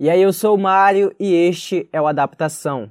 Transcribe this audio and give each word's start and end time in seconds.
E 0.00 0.08
aí, 0.08 0.22
eu 0.22 0.32
sou 0.32 0.54
o 0.54 0.58
Mário 0.58 1.12
e 1.18 1.34
este 1.34 1.88
é 1.92 2.00
o 2.00 2.06
Adaptação. 2.06 2.88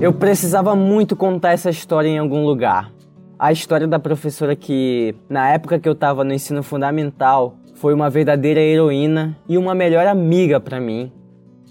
Eu 0.00 0.12
precisava 0.12 0.74
muito 0.74 1.14
contar 1.14 1.52
essa 1.52 1.70
história 1.70 2.08
em 2.08 2.18
algum 2.18 2.44
lugar. 2.44 2.92
A 3.38 3.52
história 3.52 3.86
da 3.86 4.00
professora 4.00 4.56
que, 4.56 5.14
na 5.28 5.50
época 5.50 5.78
que 5.78 5.88
eu 5.88 5.92
estava 5.92 6.24
no 6.24 6.34
ensino 6.34 6.64
fundamental, 6.64 7.54
foi 7.76 7.94
uma 7.94 8.10
verdadeira 8.10 8.58
heroína 8.58 9.38
e 9.48 9.56
uma 9.56 9.72
melhor 9.72 10.08
amiga 10.08 10.58
para 10.58 10.80
mim. 10.80 11.12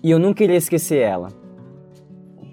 E 0.01 0.09
eu 0.09 0.17
não 0.17 0.33
queria 0.33 0.55
esquecer 0.55 0.99
ela. 0.99 1.27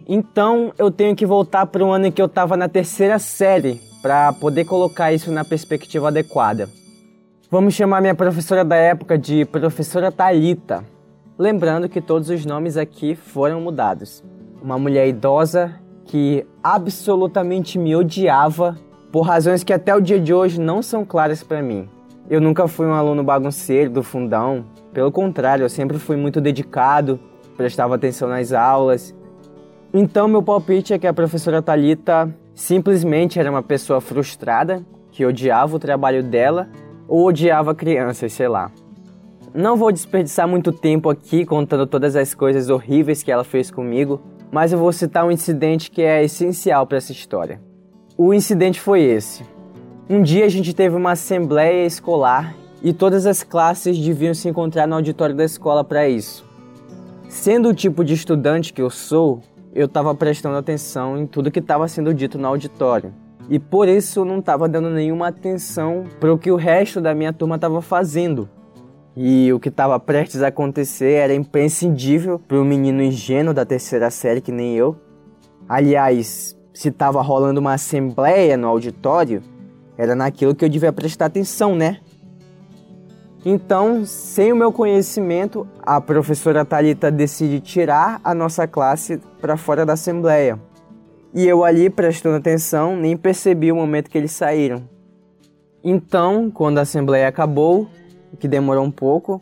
Então 0.08 0.72
eu 0.76 0.90
tenho 0.90 1.14
que 1.14 1.24
voltar 1.24 1.66
para 1.66 1.84
o 1.84 1.92
ano 1.92 2.06
em 2.06 2.10
que 2.10 2.20
eu 2.20 2.26
estava 2.26 2.56
na 2.56 2.68
terceira 2.68 3.20
série 3.20 3.80
para 4.02 4.32
poder 4.32 4.64
colocar 4.64 5.12
isso 5.12 5.30
na 5.30 5.44
perspectiva 5.44 6.08
adequada. 6.08 6.68
Vamos 7.50 7.72
chamar 7.72 8.02
minha 8.02 8.14
professora 8.14 8.62
da 8.62 8.76
época 8.76 9.16
de 9.16 9.46
professora 9.46 10.12
Talita. 10.12 10.84
Lembrando 11.38 11.88
que 11.88 11.98
todos 11.98 12.28
os 12.28 12.44
nomes 12.44 12.76
aqui 12.76 13.14
foram 13.14 13.58
mudados. 13.58 14.22
Uma 14.60 14.78
mulher 14.78 15.08
idosa 15.08 15.74
que 16.04 16.44
absolutamente 16.62 17.78
me 17.78 17.96
odiava 17.96 18.76
por 19.10 19.22
razões 19.22 19.64
que 19.64 19.72
até 19.72 19.96
o 19.96 20.00
dia 20.00 20.20
de 20.20 20.34
hoje 20.34 20.60
não 20.60 20.82
são 20.82 21.06
claras 21.06 21.42
para 21.42 21.62
mim. 21.62 21.88
Eu 22.28 22.38
nunca 22.38 22.68
fui 22.68 22.84
um 22.84 22.92
aluno 22.92 23.24
bagunceiro 23.24 23.90
do 23.90 24.02
fundão, 24.02 24.66
pelo 24.92 25.10
contrário, 25.10 25.64
eu 25.64 25.70
sempre 25.70 25.98
fui 25.98 26.18
muito 26.18 26.42
dedicado, 26.42 27.18
prestava 27.56 27.94
atenção 27.94 28.28
nas 28.28 28.52
aulas. 28.52 29.14
Então 29.94 30.28
meu 30.28 30.42
palpite 30.42 30.92
é 30.92 30.98
que 30.98 31.06
a 31.06 31.14
professora 31.14 31.62
Talita 31.62 32.28
simplesmente 32.54 33.40
era 33.40 33.50
uma 33.50 33.62
pessoa 33.62 34.02
frustrada 34.02 34.84
que 35.10 35.24
odiava 35.24 35.76
o 35.76 35.78
trabalho 35.78 36.22
dela 36.22 36.68
ou 37.08 37.26
odiava 37.26 37.74
crianças, 37.74 38.32
sei 38.32 38.46
lá. 38.46 38.70
Não 39.54 39.76
vou 39.76 39.90
desperdiçar 39.90 40.46
muito 40.46 40.70
tempo 40.70 41.08
aqui 41.08 41.44
contando 41.46 41.86
todas 41.86 42.14
as 42.14 42.34
coisas 42.34 42.68
horríveis 42.68 43.22
que 43.22 43.32
ela 43.32 43.42
fez 43.42 43.70
comigo, 43.70 44.20
mas 44.52 44.72
eu 44.72 44.78
vou 44.78 44.92
citar 44.92 45.24
um 45.24 45.30
incidente 45.30 45.90
que 45.90 46.02
é 46.02 46.22
essencial 46.22 46.86
para 46.86 46.98
essa 46.98 47.12
história. 47.12 47.60
O 48.16 48.34
incidente 48.34 48.78
foi 48.78 49.02
esse. 49.02 49.42
Um 50.08 50.22
dia 50.22 50.44
a 50.44 50.48
gente 50.48 50.74
teve 50.74 50.94
uma 50.94 51.12
assembleia 51.12 51.86
escolar 51.86 52.54
e 52.82 52.92
todas 52.92 53.26
as 53.26 53.42
classes 53.42 53.98
deviam 53.98 54.34
se 54.34 54.48
encontrar 54.48 54.86
no 54.86 54.94
auditório 54.94 55.34
da 55.34 55.44
escola 55.44 55.82
para 55.82 56.08
isso. 56.08 56.46
Sendo 57.28 57.70
o 57.70 57.74
tipo 57.74 58.04
de 58.04 58.14
estudante 58.14 58.72
que 58.72 58.80
eu 58.80 58.90
sou, 58.90 59.40
eu 59.74 59.86
estava 59.86 60.14
prestando 60.14 60.56
atenção 60.56 61.18
em 61.18 61.26
tudo 61.26 61.50
que 61.50 61.58
estava 61.58 61.88
sendo 61.88 62.12
dito 62.12 62.38
no 62.38 62.46
auditório 62.48 63.12
e 63.48 63.58
por 63.58 63.88
isso 63.88 64.24
não 64.24 64.40
estava 64.40 64.68
dando 64.68 64.90
nenhuma 64.90 65.28
atenção 65.28 66.04
para 66.20 66.32
o 66.32 66.38
que 66.38 66.50
o 66.50 66.56
resto 66.56 67.00
da 67.00 67.14
minha 67.14 67.32
turma 67.32 67.54
estava 67.54 67.80
fazendo. 67.80 68.48
E 69.16 69.52
o 69.52 69.58
que 69.58 69.68
estava 69.68 69.98
prestes 69.98 70.42
a 70.42 70.48
acontecer 70.48 71.12
era 71.12 71.34
imprescindível 71.34 72.38
para 72.38 72.58
um 72.58 72.64
menino 72.64 73.02
ingênuo 73.02 73.54
da 73.54 73.64
terceira 73.64 74.10
série 74.10 74.40
que 74.40 74.52
nem 74.52 74.76
eu. 74.76 74.96
Aliás, 75.68 76.56
se 76.72 76.88
estava 76.88 77.20
rolando 77.20 77.58
uma 77.58 77.72
assembleia 77.72 78.56
no 78.56 78.68
auditório, 78.68 79.42
era 79.96 80.14
naquilo 80.14 80.54
que 80.54 80.64
eu 80.64 80.68
devia 80.68 80.92
prestar 80.92 81.26
atenção, 81.26 81.74
né? 81.74 81.98
Então, 83.44 84.04
sem 84.04 84.52
o 84.52 84.56
meu 84.56 84.70
conhecimento, 84.70 85.66
a 85.82 86.00
professora 86.00 86.64
Talita 86.64 87.10
decide 87.10 87.60
tirar 87.60 88.20
a 88.22 88.34
nossa 88.34 88.66
classe 88.68 89.20
para 89.40 89.56
fora 89.56 89.86
da 89.86 89.94
assembleia. 89.94 90.60
E 91.38 91.46
eu 91.46 91.64
ali 91.64 91.88
prestando 91.88 92.34
atenção, 92.34 92.96
nem 92.96 93.16
percebi 93.16 93.70
o 93.70 93.76
momento 93.76 94.10
que 94.10 94.18
eles 94.18 94.32
saíram. 94.32 94.82
Então, 95.84 96.50
quando 96.50 96.78
a 96.78 96.80
assembleia 96.80 97.28
acabou, 97.28 97.88
que 98.40 98.48
demorou 98.48 98.84
um 98.84 98.90
pouco, 98.90 99.40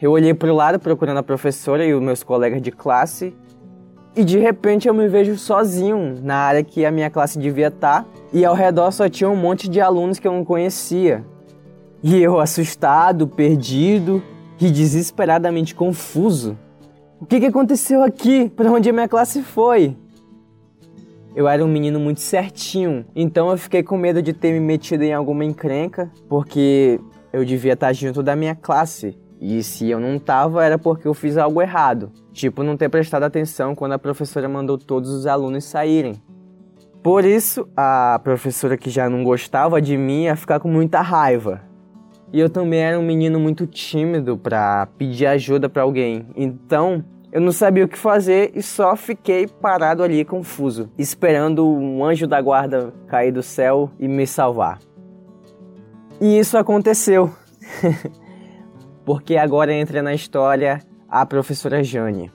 eu 0.00 0.12
olhei 0.12 0.32
para 0.32 0.50
o 0.50 0.56
lado 0.56 0.78
procurando 0.78 1.18
a 1.18 1.22
professora 1.22 1.84
e 1.84 1.92
os 1.92 2.02
meus 2.02 2.22
colegas 2.22 2.62
de 2.62 2.70
classe, 2.70 3.36
e 4.16 4.24
de 4.24 4.38
repente 4.38 4.88
eu 4.88 4.94
me 4.94 5.06
vejo 5.06 5.36
sozinho 5.36 6.18
na 6.22 6.34
área 6.34 6.64
que 6.64 6.86
a 6.86 6.90
minha 6.90 7.10
classe 7.10 7.38
devia 7.38 7.68
estar, 7.68 8.04
tá, 8.04 8.08
e 8.32 8.42
ao 8.42 8.54
redor 8.54 8.90
só 8.90 9.06
tinha 9.06 9.28
um 9.28 9.36
monte 9.36 9.68
de 9.68 9.82
alunos 9.82 10.18
que 10.18 10.26
eu 10.26 10.32
não 10.32 10.46
conhecia. 10.46 11.26
E 12.02 12.22
eu 12.22 12.40
assustado, 12.40 13.28
perdido 13.28 14.22
e 14.58 14.70
desesperadamente 14.70 15.74
confuso. 15.74 16.56
O 17.20 17.26
que, 17.26 17.38
que 17.38 17.46
aconteceu 17.46 18.02
aqui? 18.02 18.48
Para 18.48 18.72
onde 18.72 18.88
a 18.88 18.94
minha 18.94 19.08
classe 19.08 19.42
foi? 19.42 19.94
Eu 21.34 21.48
era 21.48 21.64
um 21.64 21.68
menino 21.68 21.98
muito 21.98 22.20
certinho, 22.20 23.04
então 23.14 23.50
eu 23.50 23.58
fiquei 23.58 23.82
com 23.82 23.96
medo 23.96 24.22
de 24.22 24.32
ter 24.32 24.52
me 24.52 24.60
metido 24.60 25.02
em 25.02 25.12
alguma 25.12 25.44
encrenca, 25.44 26.10
porque 26.28 27.00
eu 27.32 27.44
devia 27.44 27.72
estar 27.72 27.92
junto 27.92 28.22
da 28.22 28.36
minha 28.36 28.54
classe. 28.54 29.18
E 29.40 29.62
se 29.62 29.90
eu 29.90 29.98
não 29.98 30.18
tava, 30.18 30.64
era 30.64 30.78
porque 30.78 31.08
eu 31.08 31.12
fiz 31.12 31.36
algo 31.36 31.60
errado. 31.60 32.12
Tipo, 32.32 32.62
não 32.62 32.76
ter 32.76 32.88
prestado 32.88 33.24
atenção 33.24 33.74
quando 33.74 33.92
a 33.92 33.98
professora 33.98 34.48
mandou 34.48 34.78
todos 34.78 35.10
os 35.10 35.26
alunos 35.26 35.64
saírem. 35.64 36.14
Por 37.02 37.24
isso, 37.24 37.68
a 37.76 38.18
professora 38.24 38.78
que 38.78 38.88
já 38.88 39.10
não 39.10 39.22
gostava 39.22 39.82
de 39.82 39.96
mim 39.96 40.22
ia 40.22 40.36
ficar 40.36 40.60
com 40.60 40.68
muita 40.68 41.02
raiva. 41.02 41.60
E 42.32 42.40
eu 42.40 42.48
também 42.48 42.80
era 42.80 42.98
um 42.98 43.04
menino 43.04 43.38
muito 43.38 43.66
tímido 43.66 44.38
para 44.38 44.86
pedir 44.96 45.26
ajuda 45.26 45.68
para 45.68 45.82
alguém. 45.82 46.26
Então, 46.34 47.04
eu 47.34 47.40
não 47.40 47.50
sabia 47.50 47.84
o 47.84 47.88
que 47.88 47.98
fazer 47.98 48.52
e 48.54 48.62
só 48.62 48.94
fiquei 48.94 49.48
parado 49.48 50.04
ali 50.04 50.24
confuso, 50.24 50.88
esperando 50.96 51.66
um 51.66 52.04
anjo 52.04 52.28
da 52.28 52.40
guarda 52.40 52.94
cair 53.08 53.32
do 53.32 53.42
céu 53.42 53.90
e 53.98 54.06
me 54.06 54.24
salvar. 54.24 54.78
E 56.20 56.38
isso 56.38 56.56
aconteceu. 56.56 57.34
Porque 59.04 59.36
agora 59.36 59.74
entra 59.74 60.00
na 60.00 60.14
história 60.14 60.78
a 61.08 61.26
professora 61.26 61.82
Jane. 61.82 62.30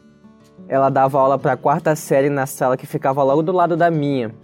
Ela 0.68 0.90
dava 0.90 1.18
aula 1.18 1.40
para 1.40 1.54
a 1.54 1.58
quarta 1.58 1.96
série 1.96 2.30
na 2.30 2.46
sala 2.46 2.76
que 2.76 2.86
ficava 2.86 3.24
logo 3.24 3.42
do 3.42 3.54
lado 3.54 3.78
da 3.78 3.90
minha. 3.90 4.36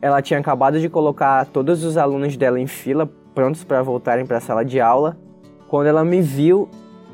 Ela 0.00 0.22
tinha 0.22 0.38
acabado 0.38 0.78
de 0.78 0.88
colocar 0.88 1.44
todos 1.46 1.82
os 1.82 1.96
alunos 1.96 2.36
dela 2.36 2.60
em 2.60 2.68
fila, 2.68 3.10
prontos 3.34 3.64
para 3.64 3.82
voltarem 3.82 4.24
para 4.24 4.36
a 4.36 4.40
sala 4.40 4.64
de 4.64 4.80
aula, 4.80 5.18
quando 5.66 5.88
ela 5.88 6.04
me 6.04 6.22
viu 6.22 6.68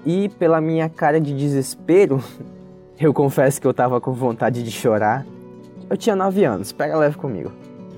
e, 0.05 0.29
pela 0.29 0.61
minha 0.61 0.87
cara 0.91 1.19
de 1.19 1.35
desespero, 1.35 2.23
Eu 2.99 3.13
confesso 3.13 3.61
que 3.61 3.67
eu 3.67 3.75
tava 3.75 4.01
com 4.01 4.13
vontade 4.13 4.63
de 4.63 4.71
chorar. 4.71 5.27
Eu 5.91 5.97
tinha 5.97 6.15
9 6.15 6.45
anos, 6.45 6.73
pega 6.73 6.97
leve 6.97 7.17
comigo. 7.17 7.51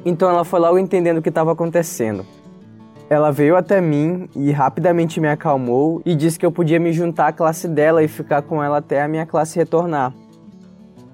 Então 0.05 0.29
ela 0.29 0.45
foi 0.45 0.59
logo 0.59 0.79
entendendo 0.79 1.19
o 1.19 1.23
que 1.23 1.29
estava 1.29 1.53
acontecendo. 1.53 2.25
Ela 3.09 3.31
veio 3.31 3.57
até 3.57 3.81
mim 3.81 4.29
e 4.34 4.51
rapidamente 4.51 5.21
me 5.21 5.29
acalmou 5.29 6.01
e 6.05 6.15
disse 6.15 6.39
que 6.39 6.47
eu 6.47 6.51
podia 6.51 6.81
me 6.81 6.93
juntar 6.93 7.29
à 7.29 7.33
classe 7.33 7.69
dela 7.69 8.03
e 8.03 8.09
ficar 8.09 8.43
com 8.43 8.62
ela 8.62 8.79
até 8.79 9.03
a 9.03 9.09
minha 9.09 9.27
classe 9.27 9.59
retornar. 9.59 10.12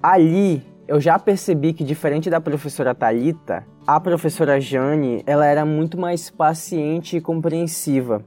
Ali, 0.02 0.62
eu 0.88 1.00
já 1.00 1.18
percebi 1.18 1.72
que 1.72 1.84
diferente 1.84 2.30
da 2.30 2.40
professora 2.40 2.94
Talita, 2.94 3.64
a 3.86 3.98
professora 4.00 4.60
Jane, 4.60 5.22
ela 5.26 5.44
era 5.44 5.64
muito 5.66 5.98
mais 5.98 6.30
paciente 6.30 7.16
e 7.16 7.20
compreensiva. 7.20 8.24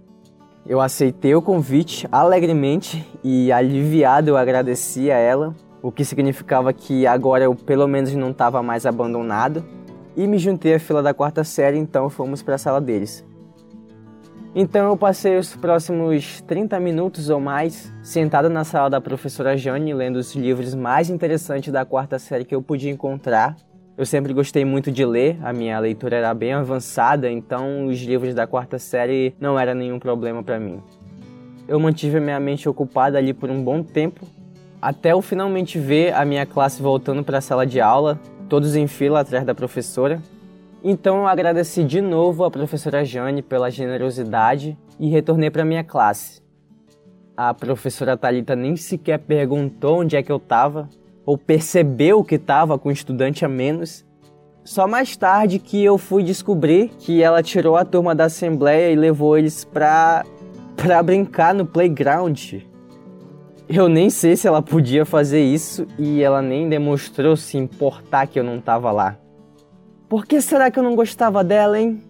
Eu 0.67 0.81
aceitei 0.81 1.35
o 1.35 1.43
convite 1.43 2.07
alegremente 2.11 3.07
e 3.23 3.51
aliviado 3.51 4.31
eu 4.31 4.37
agradeci 4.37 5.11
a 5.11 5.17
ela, 5.17 5.55
o 5.79 5.91
que 5.91 6.03
significava 6.03 6.73
que 6.73 7.05
agora 7.05 7.43
eu 7.43 7.53
pelo 7.53 7.87
menos 7.87 8.11
não 8.15 8.31
estava 8.31 8.63
mais 8.63 8.83
abandonado, 8.83 9.63
e 10.17 10.25
me 10.25 10.39
juntei 10.39 10.73
à 10.73 10.79
fila 10.79 11.03
da 11.03 11.13
quarta 11.13 11.43
série, 11.43 11.77
então 11.77 12.09
fomos 12.09 12.41
para 12.41 12.55
a 12.55 12.57
sala 12.57 12.81
deles. 12.81 13.23
Então 14.55 14.89
eu 14.89 14.97
passei 14.97 15.37
os 15.37 15.55
próximos 15.55 16.41
30 16.41 16.79
minutos 16.79 17.29
ou 17.29 17.39
mais 17.39 17.93
sentado 18.01 18.49
na 18.49 18.63
sala 18.63 18.89
da 18.89 18.99
professora 18.99 19.55
Jane, 19.55 19.93
lendo 19.93 20.15
os 20.15 20.33
livros 20.33 20.73
mais 20.73 21.11
interessantes 21.11 21.71
da 21.71 21.85
quarta 21.85 22.17
série 22.17 22.45
que 22.45 22.55
eu 22.55 22.61
podia 22.61 22.89
encontrar 22.89 23.55
eu 23.97 24.05
sempre 24.05 24.33
gostei 24.33 24.65
muito 24.65 24.91
de 24.91 25.05
ler, 25.05 25.37
a 25.41 25.53
minha 25.53 25.79
leitura 25.79 26.17
era 26.17 26.33
bem 26.33 26.51
avançada, 26.51 27.31
então 27.31 27.87
os 27.87 28.01
livros 28.01 28.33
da 28.33 28.45
quarta 28.45 28.77
série 28.77 29.33
não 29.39 29.57
era 29.57 29.73
nenhum 29.73 29.99
problema 29.99 30.43
para 30.43 30.59
mim. 30.59 30.81
Eu 31.65 31.79
mantive 31.79 32.17
a 32.17 32.21
minha 32.21 32.39
mente 32.39 32.67
ocupada 32.67 33.17
ali 33.17 33.33
por 33.33 33.49
um 33.49 33.63
bom 33.63 33.81
tempo, 33.81 34.27
até 34.81 35.13
eu 35.13 35.21
finalmente 35.21 35.79
ver 35.79 36.13
a 36.13 36.25
minha 36.25 36.45
classe 36.45 36.81
voltando 36.81 37.23
para 37.23 37.37
a 37.37 37.41
sala 37.41 37.65
de 37.65 37.79
aula, 37.79 38.19
todos 38.49 38.75
em 38.75 38.85
fila 38.85 39.21
atrás 39.21 39.45
da 39.45 39.55
professora. 39.55 40.21
Então 40.83 41.19
eu 41.19 41.27
agradeci 41.27 41.83
de 41.83 42.01
novo 42.01 42.43
a 42.43 42.51
professora 42.51 43.03
Jane 43.05 43.41
pela 43.41 43.71
generosidade 43.71 44.77
e 44.99 45.07
retornei 45.07 45.49
para 45.49 45.65
minha 45.65 45.83
classe. 45.83 46.43
A 47.35 47.53
professora 47.53 48.17
Talita 48.17 48.55
nem 48.55 48.75
sequer 48.75 49.19
perguntou 49.19 50.01
onde 50.01 50.15
é 50.15 50.21
que 50.21 50.31
eu 50.31 50.37
estava, 50.37 50.87
ou 51.25 51.37
percebeu 51.37 52.23
que 52.23 52.35
estava 52.35 52.77
com 52.77 52.89
um 52.89 52.91
estudante 52.91 53.43
a 53.43 53.49
menos. 53.49 54.05
Só 54.63 54.87
mais 54.87 55.15
tarde 55.15 55.59
que 55.59 55.83
eu 55.83 55.97
fui 55.97 56.23
descobrir 56.23 56.89
que 56.99 57.21
ela 57.21 57.43
tirou 57.43 57.75
a 57.75 57.85
turma 57.85 58.15
da 58.15 58.25
assembleia 58.25 58.91
e 58.91 58.95
levou 58.95 59.37
eles 59.37 59.63
pra, 59.63 60.25
pra 60.75 61.01
brincar 61.01 61.53
no 61.53 61.65
playground. 61.65 62.55
Eu 63.67 63.89
nem 63.89 64.09
sei 64.09 64.35
se 64.35 64.47
ela 64.47 64.61
podia 64.61 65.05
fazer 65.05 65.43
isso 65.43 65.87
e 65.97 66.21
ela 66.21 66.41
nem 66.41 66.69
demonstrou 66.69 67.35
se 67.35 67.57
importar 67.57 68.27
que 68.27 68.39
eu 68.39 68.43
não 68.43 68.59
tava 68.59 68.91
lá. 68.91 69.17
Por 70.07 70.25
que 70.25 70.39
será 70.39 70.69
que 70.69 70.77
eu 70.77 70.83
não 70.83 70.95
gostava 70.95 71.43
dela, 71.43 71.79
hein? 71.79 72.01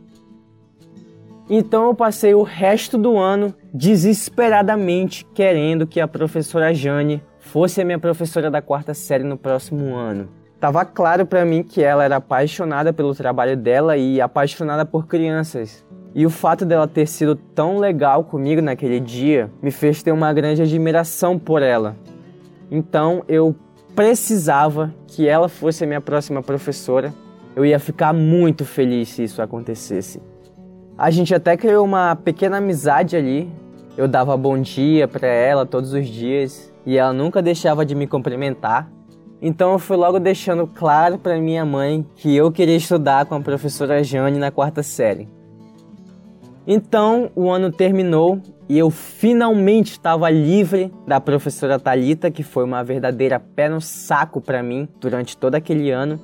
Então 1.49 1.85
eu 1.85 1.93
passei 1.93 2.33
o 2.33 2.41
resto 2.41 2.97
do 2.97 3.17
ano 3.17 3.53
desesperadamente 3.73 5.25
querendo 5.33 5.85
que 5.85 5.99
a 5.99 6.07
professora 6.07 6.73
Jane 6.73 7.21
fosse 7.55 7.79
a 7.79 7.85
minha 7.85 7.97
professora 7.97 8.51
da 8.51 8.61
quarta 8.61 8.93
série 8.93 9.23
no 9.23 9.37
próximo 9.37 9.95
ano. 9.95 10.27
Tava 10.59 10.83
claro 10.83 11.25
para 11.25 11.45
mim 11.45 11.63
que 11.63 11.81
ela 11.81 12.03
era 12.03 12.17
apaixonada 12.17 12.91
pelo 12.91 13.15
trabalho 13.15 13.55
dela 13.55 13.95
e 13.95 14.19
apaixonada 14.19 14.85
por 14.85 15.07
crianças. 15.07 15.85
E 16.13 16.25
o 16.25 16.29
fato 16.29 16.65
dela 16.65 16.85
ter 16.85 17.07
sido 17.07 17.33
tão 17.33 17.77
legal 17.77 18.25
comigo 18.25 18.61
naquele 18.61 18.99
dia 18.99 19.49
me 19.61 19.71
fez 19.71 20.03
ter 20.03 20.11
uma 20.11 20.33
grande 20.33 20.63
admiração 20.63 21.39
por 21.39 21.61
ela. 21.61 21.95
Então 22.69 23.23
eu 23.25 23.55
precisava 23.95 24.93
que 25.07 25.25
ela 25.25 25.47
fosse 25.47 25.85
a 25.85 25.87
minha 25.87 26.01
próxima 26.01 26.43
professora. 26.43 27.13
Eu 27.55 27.65
ia 27.65 27.79
ficar 27.79 28.11
muito 28.11 28.65
feliz 28.65 29.07
se 29.07 29.23
isso 29.23 29.41
acontecesse. 29.41 30.21
A 30.97 31.09
gente 31.09 31.33
até 31.33 31.55
criou 31.55 31.85
uma 31.85 32.17
pequena 32.17 32.57
amizade 32.57 33.15
ali. 33.15 33.49
Eu 33.97 34.09
dava 34.09 34.35
bom 34.35 34.59
dia 34.59 35.07
para 35.07 35.25
ela 35.25 35.65
todos 35.65 35.93
os 35.93 36.05
dias 36.05 36.69
e 36.85 36.97
ela 36.97 37.13
nunca 37.13 37.41
deixava 37.41 37.85
de 37.85 37.95
me 37.95 38.05
cumprimentar. 38.05 38.91
Então 39.41 39.71
eu 39.71 39.79
fui 39.79 39.95
logo 39.95 40.19
deixando 40.19 40.67
claro 40.67 41.17
para 41.17 41.39
minha 41.39 41.63
mãe 41.63 42.05
que 42.17 42.35
eu 42.35 42.51
queria 42.51 42.75
estudar 42.75 43.25
com 43.25 43.35
a 43.35 43.39
professora 43.39 44.03
Jane 44.03 44.37
na 44.37 44.51
quarta 44.51 44.83
série. 44.83 45.29
Então 46.67 47.31
o 47.35 47.49
ano 47.49 47.71
terminou 47.71 48.41
e 48.67 48.77
eu 48.77 48.89
finalmente 48.89 49.91
estava 49.91 50.29
livre 50.29 50.91
da 51.07 51.21
professora 51.21 51.79
Talita, 51.79 52.29
que 52.29 52.43
foi 52.43 52.65
uma 52.65 52.83
verdadeira 52.83 53.39
pé 53.39 53.69
no 53.69 53.79
saco 53.79 54.41
para 54.41 54.61
mim 54.61 54.89
durante 54.99 55.37
todo 55.37 55.55
aquele 55.55 55.89
ano. 55.89 56.19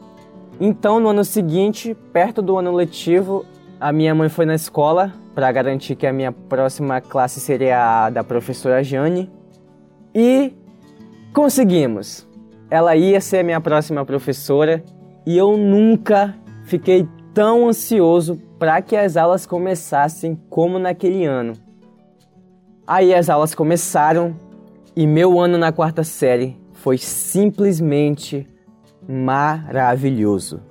Então 0.60 1.00
no 1.00 1.08
ano 1.08 1.24
seguinte, 1.24 1.96
perto 2.12 2.42
do 2.42 2.58
ano 2.58 2.74
letivo, 2.74 3.46
a 3.82 3.92
minha 3.92 4.14
mãe 4.14 4.30
foi 4.30 4.46
na 4.46 4.54
escola 4.54 5.12
para 5.34 5.52
garantir 5.52 5.96
que 5.96 6.06
a 6.06 6.14
minha 6.14 6.32
próxima 6.32 7.02
classe 7.02 7.40
seria 7.40 8.06
a 8.06 8.10
da 8.12 8.24
professora 8.24 8.84
Jane. 8.84 9.28
E 10.14 10.54
conseguimos. 11.34 12.28
Ela 12.70 12.96
ia 12.96 13.20
ser 13.20 13.40
a 13.40 13.44
minha 13.44 13.60
próxima 13.60 14.06
professora 14.06 14.84
e 15.26 15.36
eu 15.36 15.58
nunca 15.58 16.36
fiquei 16.64 17.08
tão 17.34 17.68
ansioso 17.68 18.40
para 18.60 18.80
que 18.84 18.96
as 18.96 19.18
aulas 19.18 19.48
começassem 19.48 20.40
como 20.48 20.78
naquele 20.78 21.26
ano. 21.26 21.54
Aí 22.86 23.16
as 23.16 23.32
aulas 23.32 23.56
começaram 23.56 24.36
e 24.96 25.08
meu 25.08 25.40
ano 25.40 25.58
na 25.58 25.72
quarta 25.72 26.04
série 26.04 26.56
foi 26.72 27.00
simplesmente 27.00 28.48
maravilhoso. 29.10 30.71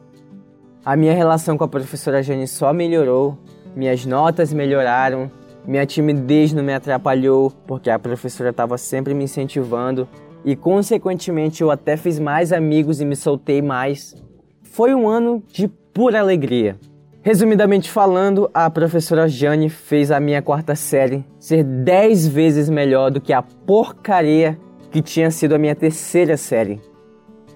A 0.91 0.97
minha 0.97 1.15
relação 1.15 1.57
com 1.57 1.63
a 1.63 1.69
professora 1.69 2.21
Jane 2.21 2.49
só 2.49 2.73
melhorou, 2.73 3.39
minhas 3.77 4.05
notas 4.05 4.53
melhoraram, 4.53 5.31
minha 5.65 5.87
timidez 5.87 6.53
não 6.53 6.65
me 6.65 6.75
atrapalhou, 6.75 7.53
porque 7.65 7.89
a 7.89 7.97
professora 7.97 8.51
estava 8.51 8.77
sempre 8.77 9.15
me 9.15 9.23
incentivando 9.23 10.09
e, 10.45 10.57
consequentemente, 10.57 11.63
eu 11.63 11.71
até 11.71 11.97
fiz 11.97 12.19
mais 12.19 12.53
amigos 12.53 13.01
e 13.01 13.05
me 13.05 13.15
soltei 13.15 13.63
mais. 13.63 14.17
Foi 14.65 14.93
um 14.93 15.09
ano 15.09 15.41
de 15.47 15.69
pura 15.69 16.19
alegria. 16.19 16.77
Resumidamente 17.23 17.89
falando, 17.89 18.51
a 18.53 18.69
professora 18.69 19.29
Jane 19.29 19.71
fez 19.71 20.11
a 20.11 20.19
minha 20.19 20.43
quarta 20.43 20.75
série 20.75 21.25
ser 21.39 21.63
10 21.63 22.27
vezes 22.27 22.69
melhor 22.69 23.13
do 23.13 23.21
que 23.21 23.33
a 23.33 23.43
porcaria 23.43 24.59
que 24.91 25.01
tinha 25.01 25.31
sido 25.31 25.55
a 25.55 25.59
minha 25.59 25.77
terceira 25.77 26.37
série. 26.37 26.81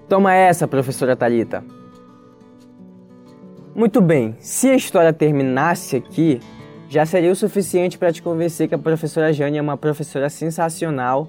Toma 0.07 0.33
essa, 0.33 0.69
professora 0.69 1.17
Talita. 1.17 1.65
Muito 3.75 3.99
bem, 3.99 4.37
se 4.39 4.69
a 4.69 4.75
história 4.75 5.11
terminasse 5.11 5.97
aqui, 5.97 6.39
já 6.87 7.05
seria 7.05 7.29
o 7.29 7.35
suficiente 7.35 7.97
para 7.97 8.09
te 8.09 8.21
convencer 8.21 8.69
que 8.69 8.75
a 8.75 8.79
professora 8.79 9.33
Jane 9.33 9.57
é 9.57 9.61
uma 9.61 9.75
professora 9.75 10.29
sensacional. 10.29 11.27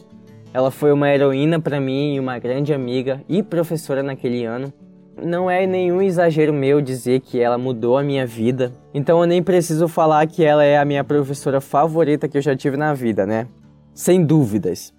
Ela 0.55 0.71
foi 0.71 0.93
uma 0.93 1.11
heroína 1.11 1.59
para 1.61 1.81
mim 1.81 2.15
e 2.15 2.21
uma 2.21 2.39
grande 2.39 2.73
amiga 2.73 3.21
e 3.29 3.43
professora 3.43 4.01
naquele 4.01 4.45
ano. 4.45 4.73
Não 5.21 5.51
é 5.51 5.67
nenhum 5.67 6.01
exagero 6.01 6.53
meu 6.53 6.81
dizer 6.81 7.19
que 7.19 7.41
ela 7.41 7.59
mudou 7.59 7.99
a 7.99 8.03
minha 8.05 8.25
vida, 8.25 8.73
então 8.95 9.21
eu 9.21 9.27
nem 9.27 9.43
preciso 9.43 9.89
falar 9.89 10.25
que 10.29 10.45
ela 10.45 10.63
é 10.63 10.79
a 10.79 10.85
minha 10.85 11.03
professora 11.03 11.61
favorita 11.61 12.29
que 12.29 12.39
eu 12.39 12.43
já 12.43 12.55
tive 12.55 12.77
na 12.77 12.95
vida, 12.95 13.27
né? 13.27 13.49
Sem 13.93 14.25
dúvidas. 14.25 14.95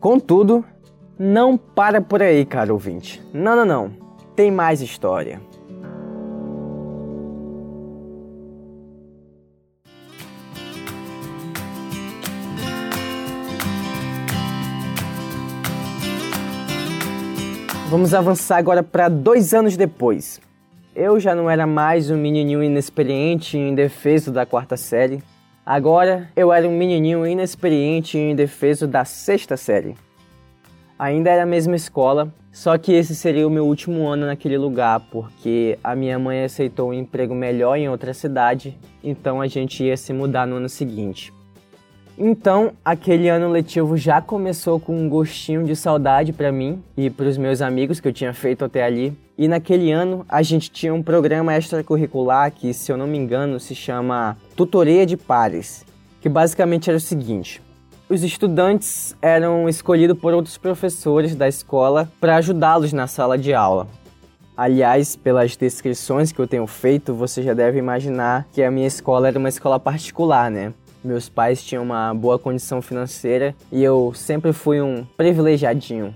Contudo, 0.00 0.64
não 1.16 1.56
para 1.56 2.00
por 2.00 2.20
aí, 2.20 2.44
caro 2.44 2.72
ouvinte. 2.72 3.22
Não, 3.32 3.54
não, 3.54 3.64
não. 3.64 3.90
Tem 4.34 4.50
mais 4.50 4.80
história. 4.80 5.40
Vamos 17.88 18.12
avançar 18.12 18.56
agora 18.56 18.82
para 18.82 19.08
dois 19.08 19.54
anos 19.54 19.76
depois. 19.76 20.40
Eu 20.92 21.20
já 21.20 21.36
não 21.36 21.48
era 21.48 21.68
mais 21.68 22.10
um 22.10 22.16
menininho 22.16 22.60
inexperiente 22.60 23.56
e 23.56 23.60
indefeso 23.60 24.32
da 24.32 24.44
quarta 24.44 24.76
série. 24.76 25.22
Agora 25.64 26.28
eu 26.34 26.52
era 26.52 26.68
um 26.68 26.76
menininho 26.76 27.24
inexperiente 27.24 28.18
e 28.18 28.30
indefeso 28.32 28.88
da 28.88 29.04
sexta 29.04 29.56
série. 29.56 29.94
Ainda 30.98 31.30
era 31.30 31.44
a 31.44 31.46
mesma 31.46 31.76
escola, 31.76 32.34
só 32.50 32.76
que 32.76 32.92
esse 32.92 33.14
seria 33.14 33.46
o 33.46 33.50
meu 33.50 33.64
último 33.64 34.08
ano 34.08 34.26
naquele 34.26 34.58
lugar, 34.58 34.98
porque 35.12 35.78
a 35.84 35.94
minha 35.94 36.18
mãe 36.18 36.42
aceitou 36.42 36.88
um 36.88 36.94
emprego 36.94 37.36
melhor 37.36 37.76
em 37.76 37.88
outra 37.88 38.12
cidade, 38.12 38.76
então 39.04 39.40
a 39.40 39.46
gente 39.46 39.84
ia 39.84 39.96
se 39.96 40.12
mudar 40.12 40.44
no 40.44 40.56
ano 40.56 40.68
seguinte. 40.68 41.32
Então, 42.18 42.72
aquele 42.82 43.28
ano 43.28 43.50
letivo 43.50 43.94
já 43.94 44.22
começou 44.22 44.80
com 44.80 44.98
um 44.98 45.06
gostinho 45.06 45.64
de 45.64 45.76
saudade 45.76 46.32
para 46.32 46.50
mim 46.50 46.82
e 46.96 47.10
para 47.10 47.26
os 47.26 47.36
meus 47.36 47.60
amigos 47.60 48.00
que 48.00 48.08
eu 48.08 48.12
tinha 48.12 48.32
feito 48.32 48.64
até 48.64 48.82
ali. 48.82 49.12
E 49.36 49.46
naquele 49.46 49.92
ano 49.92 50.24
a 50.26 50.42
gente 50.42 50.70
tinha 50.70 50.94
um 50.94 51.02
programa 51.02 51.54
extracurricular 51.54 52.50
que, 52.50 52.72
se 52.72 52.90
eu 52.90 52.96
não 52.96 53.06
me 53.06 53.18
engano, 53.18 53.60
se 53.60 53.74
chama 53.74 54.38
Tutoria 54.56 55.04
de 55.04 55.14
Pares, 55.14 55.84
que 56.22 56.28
basicamente 56.28 56.88
era 56.88 56.96
o 56.96 57.00
seguinte: 57.00 57.60
os 58.08 58.22
estudantes 58.22 59.14
eram 59.20 59.68
escolhidos 59.68 60.18
por 60.18 60.32
outros 60.32 60.56
professores 60.56 61.34
da 61.34 61.46
escola 61.46 62.10
para 62.18 62.36
ajudá-los 62.36 62.94
na 62.94 63.06
sala 63.06 63.36
de 63.36 63.52
aula. 63.52 63.86
Aliás, 64.56 65.16
pelas 65.16 65.54
descrições 65.54 66.32
que 66.32 66.38
eu 66.38 66.46
tenho 66.46 66.66
feito, 66.66 67.12
você 67.12 67.42
já 67.42 67.52
deve 67.52 67.78
imaginar 67.78 68.46
que 68.54 68.62
a 68.62 68.70
minha 68.70 68.86
escola 68.86 69.28
era 69.28 69.38
uma 69.38 69.50
escola 69.50 69.78
particular, 69.78 70.50
né? 70.50 70.72
Meus 71.06 71.28
pais 71.28 71.62
tinham 71.62 71.84
uma 71.84 72.12
boa 72.12 72.36
condição 72.36 72.82
financeira 72.82 73.54
e 73.70 73.80
eu 73.80 74.12
sempre 74.12 74.52
fui 74.52 74.80
um 74.80 75.04
privilegiadinho. 75.16 76.12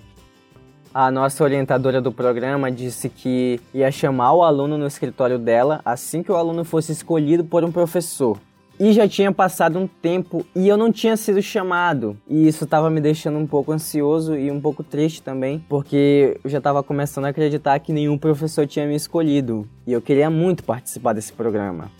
A 0.92 1.12
nossa 1.12 1.44
orientadora 1.44 2.00
do 2.00 2.10
programa 2.10 2.72
disse 2.72 3.08
que 3.08 3.60
ia 3.72 3.92
chamar 3.92 4.32
o 4.32 4.42
aluno 4.42 4.76
no 4.76 4.88
escritório 4.88 5.38
dela 5.38 5.80
assim 5.84 6.24
que 6.24 6.32
o 6.32 6.34
aluno 6.34 6.64
fosse 6.64 6.90
escolhido 6.90 7.44
por 7.44 7.62
um 7.62 7.70
professor. 7.70 8.36
E 8.80 8.92
já 8.92 9.06
tinha 9.06 9.30
passado 9.30 9.78
um 9.78 9.86
tempo 9.86 10.44
e 10.56 10.66
eu 10.66 10.76
não 10.76 10.90
tinha 10.90 11.16
sido 11.16 11.40
chamado. 11.40 12.16
E 12.26 12.48
isso 12.48 12.64
estava 12.64 12.90
me 12.90 13.00
deixando 13.00 13.38
um 13.38 13.46
pouco 13.46 13.70
ansioso 13.70 14.34
e 14.34 14.50
um 14.50 14.60
pouco 14.60 14.82
triste 14.82 15.22
também, 15.22 15.64
porque 15.68 16.40
eu 16.42 16.50
já 16.50 16.58
estava 16.58 16.82
começando 16.82 17.26
a 17.26 17.28
acreditar 17.28 17.78
que 17.78 17.92
nenhum 17.92 18.18
professor 18.18 18.66
tinha 18.66 18.88
me 18.88 18.96
escolhido. 18.96 19.68
E 19.86 19.92
eu 19.92 20.02
queria 20.02 20.28
muito 20.28 20.64
participar 20.64 21.12
desse 21.12 21.32
programa. 21.32 21.92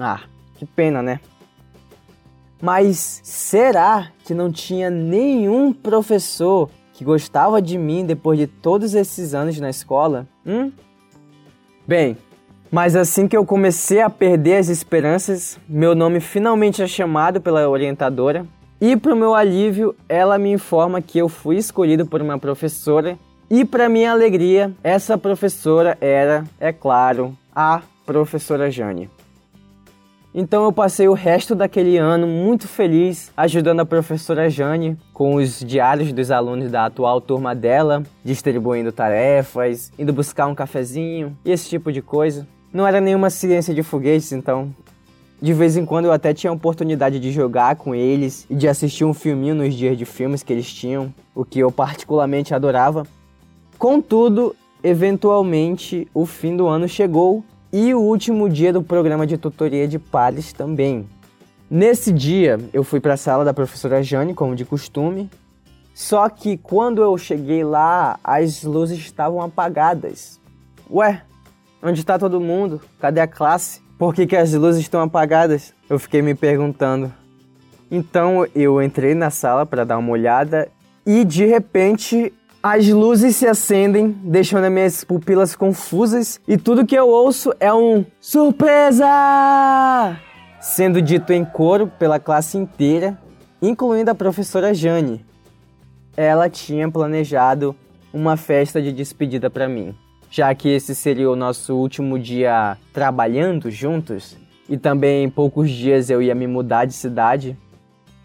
Ah, 0.00 0.22
que 0.58 0.66
pena, 0.66 1.00
né? 1.00 1.20
Mas 2.60 3.20
será 3.24 4.08
que 4.24 4.34
não 4.34 4.52
tinha 4.52 4.90
nenhum 4.90 5.72
professor 5.72 6.70
que 6.92 7.04
gostava 7.04 7.62
de 7.62 7.78
mim 7.78 8.04
depois 8.04 8.38
de 8.38 8.46
todos 8.46 8.94
esses 8.94 9.32
anos 9.34 9.58
na 9.58 9.70
escola? 9.70 10.26
Hum? 10.46 10.70
Bem, 11.86 12.16
mas 12.70 12.94
assim 12.94 13.26
que 13.26 13.36
eu 13.36 13.44
comecei 13.44 14.00
a 14.00 14.10
perder 14.10 14.56
as 14.56 14.68
esperanças, 14.68 15.58
meu 15.68 15.94
nome 15.94 16.20
finalmente 16.20 16.82
é 16.82 16.86
chamado 16.86 17.40
pela 17.40 17.68
orientadora. 17.68 18.46
E 18.80 18.96
para 18.96 19.12
o 19.12 19.16
meu 19.16 19.34
alívio, 19.34 19.94
ela 20.08 20.38
me 20.38 20.52
informa 20.52 21.02
que 21.02 21.18
eu 21.18 21.28
fui 21.28 21.56
escolhido 21.56 22.06
por 22.06 22.22
uma 22.22 22.38
professora. 22.38 23.18
E 23.50 23.64
para 23.64 23.88
minha 23.88 24.12
alegria, 24.12 24.72
essa 24.84 25.18
professora 25.18 25.98
era, 26.00 26.44
é 26.60 26.72
claro, 26.72 27.36
a 27.54 27.82
professora 28.06 28.70
Jane. 28.70 29.10
Então 30.32 30.62
eu 30.64 30.72
passei 30.72 31.08
o 31.08 31.12
resto 31.12 31.56
daquele 31.56 31.96
ano 31.96 32.24
muito 32.24 32.68
feliz 32.68 33.32
ajudando 33.36 33.80
a 33.80 33.86
professora 33.86 34.48
Jane 34.48 34.96
com 35.12 35.34
os 35.34 35.58
diários 35.58 36.12
dos 36.12 36.30
alunos 36.30 36.70
da 36.70 36.86
atual 36.86 37.20
turma 37.20 37.52
dela, 37.52 38.04
distribuindo 38.24 38.92
tarefas, 38.92 39.92
indo 39.98 40.12
buscar 40.12 40.46
um 40.46 40.54
cafezinho 40.54 41.36
e 41.44 41.50
esse 41.50 41.68
tipo 41.68 41.90
de 41.90 42.00
coisa. 42.00 42.46
Não 42.72 42.86
era 42.86 43.00
nenhuma 43.00 43.28
ciência 43.28 43.74
de 43.74 43.82
foguetes, 43.82 44.30
então 44.30 44.72
de 45.42 45.52
vez 45.52 45.76
em 45.76 45.84
quando 45.84 46.04
eu 46.04 46.12
até 46.12 46.32
tinha 46.32 46.50
a 46.50 46.54
oportunidade 46.54 47.18
de 47.18 47.32
jogar 47.32 47.74
com 47.74 47.92
eles 47.92 48.46
e 48.48 48.54
de 48.54 48.68
assistir 48.68 49.04
um 49.04 49.14
filminho 49.14 49.56
nos 49.56 49.74
dias 49.74 49.98
de 49.98 50.04
filmes 50.04 50.44
que 50.44 50.52
eles 50.52 50.72
tinham, 50.72 51.12
o 51.34 51.44
que 51.44 51.58
eu 51.58 51.72
particularmente 51.72 52.54
adorava. 52.54 53.04
Contudo, 53.76 54.54
eventualmente 54.80 56.06
o 56.14 56.24
fim 56.24 56.56
do 56.56 56.68
ano 56.68 56.86
chegou 56.86 57.42
e 57.72 57.94
o 57.94 58.00
último 58.00 58.48
dia 58.48 58.72
do 58.72 58.82
programa 58.82 59.26
de 59.26 59.36
tutoria 59.36 59.86
de 59.86 59.98
pares 59.98 60.52
também. 60.52 61.08
Nesse 61.70 62.12
dia, 62.12 62.58
eu 62.72 62.82
fui 62.82 62.98
para 62.98 63.14
a 63.14 63.16
sala 63.16 63.44
da 63.44 63.54
professora 63.54 64.02
Jane, 64.02 64.34
como 64.34 64.56
de 64.56 64.64
costume, 64.64 65.30
só 65.94 66.28
que 66.28 66.56
quando 66.56 67.02
eu 67.02 67.16
cheguei 67.16 67.62
lá, 67.62 68.18
as 68.24 68.64
luzes 68.64 68.98
estavam 68.98 69.40
apagadas. 69.40 70.40
Ué, 70.90 71.22
onde 71.82 72.00
está 72.00 72.18
todo 72.18 72.40
mundo? 72.40 72.80
Cadê 72.98 73.20
a 73.20 73.26
classe? 73.26 73.80
Por 73.98 74.14
que, 74.14 74.26
que 74.26 74.36
as 74.36 74.52
luzes 74.54 74.80
estão 74.80 75.00
apagadas? 75.00 75.74
Eu 75.88 75.98
fiquei 75.98 76.22
me 76.22 76.34
perguntando. 76.34 77.12
Então 77.90 78.46
eu 78.54 78.82
entrei 78.82 79.14
na 79.14 79.30
sala 79.30 79.66
para 79.66 79.84
dar 79.84 79.98
uma 79.98 80.10
olhada 80.10 80.68
e 81.04 81.24
de 81.24 81.44
repente 81.44 82.32
as 82.62 82.86
luzes 82.88 83.36
se 83.36 83.46
acendem, 83.46 84.14
deixando 84.22 84.64
as 84.64 84.72
minhas 84.72 85.02
pupilas 85.02 85.56
confusas 85.56 86.38
e 86.46 86.58
tudo 86.58 86.84
que 86.84 86.94
eu 86.94 87.08
ouço 87.08 87.54
é 87.58 87.72
um 87.72 88.04
surpresa! 88.20 89.06
Sendo 90.60 91.00
dito 91.00 91.32
em 91.32 91.42
coro 91.42 91.86
pela 91.98 92.20
classe 92.20 92.58
inteira, 92.58 93.18
incluindo 93.62 94.10
a 94.10 94.14
professora 94.14 94.74
Jane. 94.74 95.24
Ela 96.14 96.50
tinha 96.50 96.90
planejado 96.90 97.74
uma 98.12 98.36
festa 98.36 98.82
de 98.82 98.92
despedida 98.92 99.48
para 99.48 99.66
mim, 99.66 99.94
já 100.30 100.54
que 100.54 100.68
esse 100.68 100.94
seria 100.94 101.30
o 101.30 101.36
nosso 101.36 101.74
último 101.74 102.18
dia 102.18 102.76
trabalhando 102.92 103.70
juntos 103.70 104.36
e 104.68 104.76
também 104.76 105.24
em 105.24 105.30
poucos 105.30 105.70
dias 105.70 106.10
eu 106.10 106.20
ia 106.20 106.34
me 106.34 106.46
mudar 106.46 106.84
de 106.84 106.92
cidade. 106.92 107.56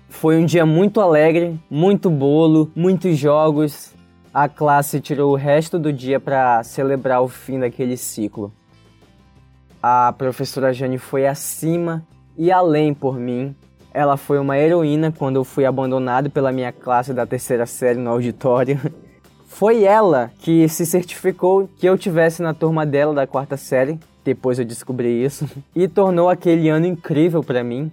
Foi 0.10 0.38
um 0.38 0.46
dia 0.46 0.65
muito 0.65 1.00
alegre, 1.00 1.58
muito 1.70 2.10
bolo, 2.10 2.70
muitos 2.75 3.18
jogos, 3.18 3.95
a 4.36 4.50
classe 4.50 5.00
tirou 5.00 5.32
o 5.32 5.38
resto 5.38 5.80
do 5.80 5.94
dia 5.94 6.20
para 6.20 6.62
celebrar 6.62 7.22
o 7.22 7.27
fim 7.30 7.58
daquele 7.58 7.96
ciclo. 7.96 8.51
A 9.82 10.12
professora 10.12 10.74
Jane 10.74 10.98
foi 10.98 11.25
acima 11.25 12.06
e 12.38 12.51
além 12.51 12.94
por 12.94 13.18
mim. 13.18 13.56
Ela 13.94 14.18
foi 14.18 14.38
uma 14.38 14.58
heroína 14.58 15.10
quando 15.10 15.38
eu 15.38 15.46
fui 15.46 15.63
abandonado 15.63 16.30
pela 16.30 16.51
minha 16.51 16.74
classe 16.74 17.13
da 17.13 17.25
terceira 17.25 17.65
série 17.65 17.98
no 17.98 18.10
auditório. 18.10 18.77
Foi 19.48 19.84
ela 19.84 20.30
que 20.39 20.68
se 20.68 20.86
certificou 20.86 21.70
que 21.77 21.88
eu 21.88 21.98
tivesse 21.98 22.42
na 22.42 22.54
turma 22.54 22.86
dela 22.86 23.13
da 23.13 23.25
quarta 23.25 23.56
série. 23.56 23.98
Depois 24.22 24.60
eu 24.60 24.65
descobri 24.65 25.24
isso 25.24 25.48
e 25.74 25.88
tornou 25.88 26.30
aquele 26.30 26.68
ano 26.68 26.86
incrível 26.86 27.42
para 27.42 27.63
mim. 27.63 27.89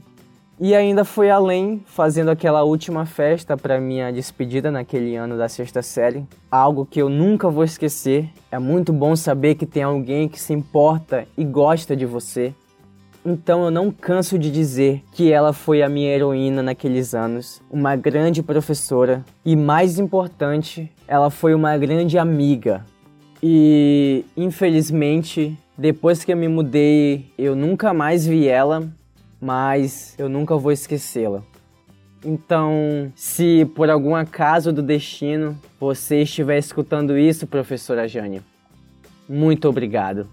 E 0.64 0.76
ainda 0.76 1.04
foi 1.04 1.28
além, 1.28 1.82
fazendo 1.86 2.30
aquela 2.30 2.62
última 2.62 3.04
festa 3.04 3.56
para 3.56 3.80
minha 3.80 4.12
despedida 4.12 4.70
naquele 4.70 5.16
ano 5.16 5.36
da 5.36 5.48
sexta 5.48 5.82
série. 5.82 6.24
Algo 6.48 6.86
que 6.86 7.02
eu 7.02 7.08
nunca 7.08 7.50
vou 7.50 7.64
esquecer. 7.64 8.28
É 8.48 8.60
muito 8.60 8.92
bom 8.92 9.16
saber 9.16 9.56
que 9.56 9.66
tem 9.66 9.82
alguém 9.82 10.28
que 10.28 10.40
se 10.40 10.52
importa 10.52 11.26
e 11.36 11.42
gosta 11.44 11.96
de 11.96 12.06
você. 12.06 12.54
Então 13.26 13.64
eu 13.64 13.72
não 13.72 13.90
canso 13.90 14.38
de 14.38 14.52
dizer 14.52 15.02
que 15.10 15.32
ela 15.32 15.52
foi 15.52 15.82
a 15.82 15.88
minha 15.88 16.14
heroína 16.14 16.62
naqueles 16.62 17.12
anos, 17.12 17.60
uma 17.68 17.96
grande 17.96 18.40
professora 18.40 19.24
e, 19.44 19.56
mais 19.56 19.98
importante, 19.98 20.88
ela 21.08 21.28
foi 21.28 21.54
uma 21.54 21.76
grande 21.76 22.16
amiga. 22.18 22.86
E 23.42 24.24
infelizmente, 24.36 25.58
depois 25.76 26.22
que 26.22 26.32
eu 26.32 26.36
me 26.36 26.46
mudei, 26.46 27.32
eu 27.36 27.56
nunca 27.56 27.92
mais 27.92 28.24
vi 28.24 28.46
ela, 28.46 28.88
mas 29.42 30.14
eu 30.16 30.28
nunca 30.28 30.56
vou 30.56 30.70
esquecê-la. 30.70 31.42
Então, 32.24 33.12
se 33.16 33.64
por 33.74 33.90
algum 33.90 34.14
acaso 34.14 34.72
do 34.72 34.80
destino 34.80 35.58
você 35.80 36.22
estiver 36.22 36.56
escutando 36.58 37.18
isso, 37.18 37.48
professora 37.48 38.06
Jane, 38.06 38.40
muito 39.28 39.68
obrigado. 39.68 40.28